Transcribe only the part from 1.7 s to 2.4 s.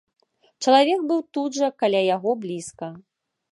каля яго